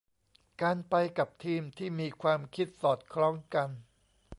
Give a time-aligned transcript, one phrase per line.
[0.61, 3.69] การไปกับทีมที่มีความคิดสอดคล้องกัน